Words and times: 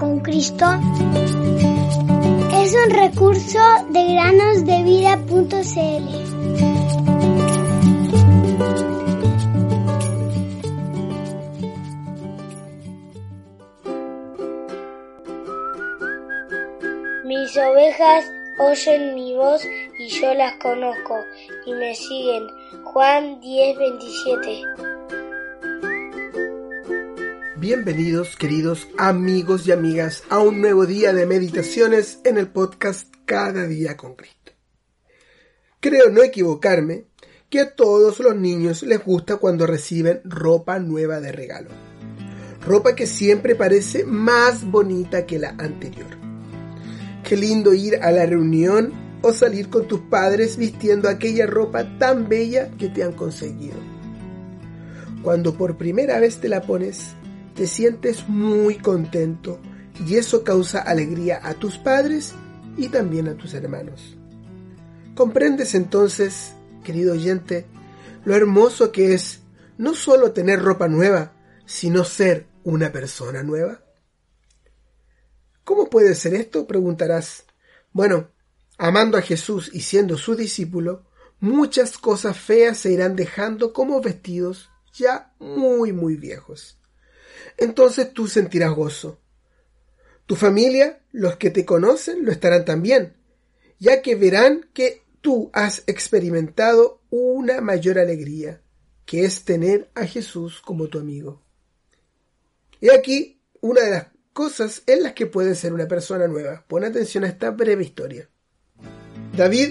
con 0.00 0.20
Cristo 0.20 0.64
es 2.54 2.74
un 2.74 2.90
recurso 2.90 3.58
de 3.90 4.14
granosdevida.cl. 4.14 5.50
Mis 17.26 17.56
ovejas 17.58 18.24
oyen 18.58 19.14
mi 19.14 19.36
voz 19.36 19.62
y 19.98 20.08
yo 20.08 20.32
las 20.32 20.56
conozco 20.56 21.16
y 21.66 21.72
me 21.74 21.94
siguen. 21.94 22.46
Juan 22.84 23.40
10:27 23.42 24.89
Bienvenidos 27.60 28.36
queridos 28.36 28.88
amigos 28.96 29.66
y 29.66 29.72
amigas 29.72 30.22
a 30.30 30.38
un 30.38 30.62
nuevo 30.62 30.86
día 30.86 31.12
de 31.12 31.26
meditaciones 31.26 32.18
en 32.24 32.38
el 32.38 32.48
podcast 32.48 33.14
Cada 33.26 33.66
día 33.66 33.98
con 33.98 34.14
Cristo. 34.14 34.52
Creo 35.78 36.08
no 36.08 36.22
equivocarme 36.22 37.04
que 37.50 37.60
a 37.60 37.74
todos 37.74 38.18
los 38.20 38.34
niños 38.34 38.82
les 38.82 39.04
gusta 39.04 39.36
cuando 39.36 39.66
reciben 39.66 40.22
ropa 40.24 40.78
nueva 40.78 41.20
de 41.20 41.32
regalo. 41.32 41.68
Ropa 42.64 42.94
que 42.94 43.06
siempre 43.06 43.54
parece 43.54 44.06
más 44.06 44.64
bonita 44.64 45.26
que 45.26 45.38
la 45.38 45.50
anterior. 45.50 46.16
Qué 47.28 47.36
lindo 47.36 47.74
ir 47.74 47.96
a 47.96 48.10
la 48.10 48.24
reunión 48.24 49.18
o 49.20 49.34
salir 49.34 49.68
con 49.68 49.86
tus 49.86 50.00
padres 50.00 50.56
vistiendo 50.56 51.10
aquella 51.10 51.46
ropa 51.46 51.98
tan 51.98 52.26
bella 52.26 52.70
que 52.78 52.88
te 52.88 53.02
han 53.02 53.12
conseguido. 53.12 53.76
Cuando 55.22 55.52
por 55.58 55.76
primera 55.76 56.18
vez 56.18 56.40
te 56.40 56.48
la 56.48 56.62
pones, 56.62 57.16
te 57.54 57.66
sientes 57.66 58.28
muy 58.28 58.78
contento 58.78 59.60
y 60.06 60.16
eso 60.16 60.44
causa 60.44 60.80
alegría 60.80 61.40
a 61.42 61.54
tus 61.54 61.78
padres 61.78 62.34
y 62.76 62.88
también 62.88 63.28
a 63.28 63.36
tus 63.36 63.54
hermanos. 63.54 64.16
¿Comprendes 65.14 65.74
entonces, 65.74 66.54
querido 66.84 67.12
oyente, 67.12 67.66
lo 68.24 68.34
hermoso 68.34 68.92
que 68.92 69.14
es 69.14 69.40
no 69.76 69.94
solo 69.94 70.32
tener 70.32 70.62
ropa 70.62 70.88
nueva, 70.88 71.32
sino 71.66 72.04
ser 72.04 72.46
una 72.64 72.92
persona 72.92 73.42
nueva? 73.42 73.82
¿Cómo 75.64 75.90
puede 75.90 76.14
ser 76.14 76.34
esto? 76.34 76.66
preguntarás. 76.66 77.44
Bueno, 77.92 78.30
amando 78.78 79.18
a 79.18 79.22
Jesús 79.22 79.70
y 79.72 79.80
siendo 79.80 80.16
su 80.16 80.34
discípulo, 80.34 81.04
muchas 81.40 81.98
cosas 81.98 82.38
feas 82.38 82.78
se 82.78 82.92
irán 82.92 83.16
dejando 83.16 83.72
como 83.72 84.00
vestidos 84.00 84.70
ya 84.92 85.34
muy, 85.38 85.92
muy 85.92 86.16
viejos 86.16 86.79
entonces 87.56 88.12
tú 88.12 88.26
sentirás 88.26 88.72
gozo. 88.74 89.20
Tu 90.26 90.36
familia, 90.36 91.00
los 91.12 91.36
que 91.36 91.50
te 91.50 91.64
conocen, 91.64 92.24
lo 92.24 92.32
estarán 92.32 92.64
también, 92.64 93.14
ya 93.78 94.02
que 94.02 94.14
verán 94.14 94.68
que 94.72 95.02
tú 95.20 95.50
has 95.52 95.82
experimentado 95.86 97.00
una 97.10 97.60
mayor 97.60 97.98
alegría, 97.98 98.62
que 99.04 99.24
es 99.24 99.44
tener 99.44 99.90
a 99.94 100.06
Jesús 100.06 100.60
como 100.60 100.88
tu 100.88 100.98
amigo. 100.98 101.42
Y 102.80 102.90
aquí 102.90 103.40
una 103.60 103.82
de 103.82 103.90
las 103.90 104.06
cosas 104.32 104.82
en 104.86 105.02
las 105.02 105.12
que 105.12 105.26
puede 105.26 105.54
ser 105.54 105.72
una 105.72 105.86
persona 105.88 106.26
nueva. 106.26 106.64
Pon 106.66 106.84
atención 106.84 107.24
a 107.24 107.28
esta 107.28 107.50
breve 107.50 107.84
historia. 107.84 108.28
David 109.36 109.70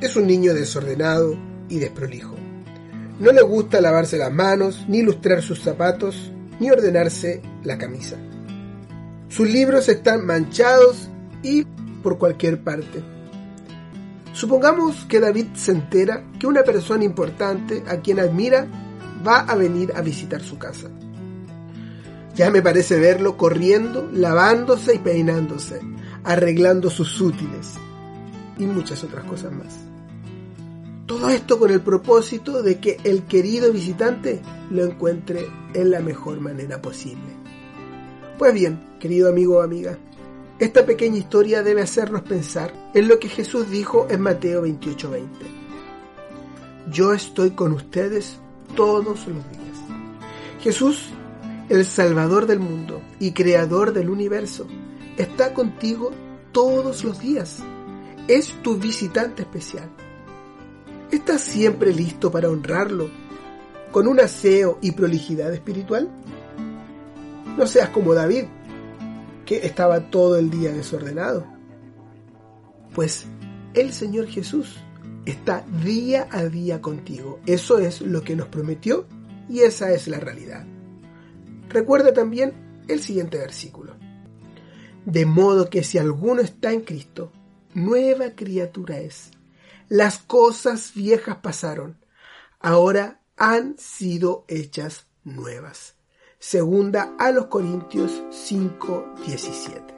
es 0.00 0.16
un 0.16 0.26
niño 0.26 0.52
desordenado 0.52 1.38
y 1.68 1.78
desprolijo. 1.78 2.34
No 3.18 3.32
le 3.32 3.42
gusta 3.42 3.80
lavarse 3.80 4.18
las 4.18 4.32
manos, 4.32 4.84
ni 4.88 5.00
lustrar 5.02 5.42
sus 5.42 5.62
zapatos, 5.62 6.32
ni 6.60 6.70
ordenarse 6.70 7.42
la 7.64 7.78
camisa. 7.78 8.16
Sus 9.28 9.48
libros 9.48 9.88
están 9.88 10.24
manchados 10.24 11.08
y 11.42 11.64
por 12.02 12.18
cualquier 12.18 12.62
parte. 12.62 13.02
Supongamos 14.32 15.04
que 15.06 15.20
David 15.20 15.46
se 15.54 15.72
entera 15.72 16.22
que 16.38 16.46
una 16.46 16.62
persona 16.62 17.04
importante 17.04 17.82
a 17.88 17.96
quien 17.96 18.20
admira 18.20 18.66
va 19.26 19.40
a 19.40 19.54
venir 19.56 19.92
a 19.96 20.02
visitar 20.02 20.42
su 20.42 20.58
casa. 20.58 20.88
Ya 22.34 22.50
me 22.50 22.60
parece 22.60 23.00
verlo 23.00 23.36
corriendo, 23.38 24.10
lavándose 24.12 24.96
y 24.96 24.98
peinándose, 24.98 25.80
arreglando 26.22 26.90
sus 26.90 27.18
útiles 27.20 27.74
y 28.58 28.66
muchas 28.66 29.02
otras 29.04 29.24
cosas 29.24 29.52
más. 29.52 29.95
Todo 31.06 31.30
esto 31.30 31.60
con 31.60 31.70
el 31.70 31.80
propósito 31.82 32.64
de 32.64 32.80
que 32.80 32.98
el 33.04 33.22
querido 33.26 33.72
visitante 33.72 34.42
lo 34.70 34.84
encuentre 34.84 35.46
en 35.72 35.92
la 35.92 36.00
mejor 36.00 36.40
manera 36.40 36.82
posible. 36.82 37.32
Pues 38.36 38.52
bien, 38.52 38.80
querido 38.98 39.28
amigo 39.28 39.58
o 39.58 39.62
amiga, 39.62 39.98
esta 40.58 40.84
pequeña 40.84 41.18
historia 41.18 41.62
debe 41.62 41.82
hacernos 41.82 42.22
pensar 42.22 42.72
en 42.92 43.06
lo 43.06 43.20
que 43.20 43.28
Jesús 43.28 43.70
dijo 43.70 44.08
en 44.10 44.20
Mateo 44.20 44.62
28:20. 44.62 45.28
Yo 46.90 47.12
estoy 47.12 47.50
con 47.52 47.72
ustedes 47.72 48.38
todos 48.74 49.04
los 49.06 49.26
días. 49.26 49.78
Jesús, 50.60 51.10
el 51.68 51.84
Salvador 51.84 52.46
del 52.46 52.58
mundo 52.58 53.00
y 53.20 53.30
Creador 53.30 53.92
del 53.92 54.10
universo, 54.10 54.66
está 55.16 55.54
contigo 55.54 56.10
todos 56.50 57.04
los 57.04 57.20
días. 57.20 57.62
Es 58.26 58.52
tu 58.62 58.76
visitante 58.76 59.42
especial 59.42 59.88
¿Estás 61.10 61.40
siempre 61.40 61.94
listo 61.94 62.30
para 62.32 62.50
honrarlo 62.50 63.08
con 63.92 64.08
un 64.08 64.18
aseo 64.20 64.78
y 64.82 64.92
prolijidad 64.92 65.52
espiritual? 65.54 66.08
No 67.56 67.66
seas 67.66 67.90
como 67.90 68.12
David, 68.12 68.44
que 69.44 69.64
estaba 69.64 70.10
todo 70.10 70.36
el 70.36 70.50
día 70.50 70.72
desordenado. 70.72 71.46
Pues 72.94 73.26
el 73.74 73.92
Señor 73.92 74.26
Jesús 74.26 74.78
está 75.26 75.64
día 75.84 76.26
a 76.30 76.44
día 76.44 76.82
contigo. 76.82 77.38
Eso 77.46 77.78
es 77.78 78.00
lo 78.00 78.22
que 78.22 78.34
nos 78.34 78.48
prometió 78.48 79.06
y 79.48 79.60
esa 79.60 79.92
es 79.92 80.08
la 80.08 80.18
realidad. 80.18 80.66
Recuerda 81.68 82.12
también 82.12 82.52
el 82.88 83.00
siguiente 83.00 83.38
versículo. 83.38 83.94
De 85.04 85.24
modo 85.24 85.70
que 85.70 85.84
si 85.84 85.98
alguno 85.98 86.40
está 86.40 86.72
en 86.72 86.80
Cristo, 86.80 87.30
nueva 87.74 88.30
criatura 88.30 88.98
es 88.98 89.30
las 89.88 90.18
cosas 90.18 90.92
viejas 90.94 91.36
pasaron, 91.36 91.98
ahora 92.60 93.20
han 93.36 93.78
sido 93.78 94.44
hechas 94.48 95.06
nuevas. 95.24 95.94
Segunda 96.38 97.14
a 97.18 97.30
los 97.30 97.46
Corintios 97.46 98.22
5:17. 98.30 99.95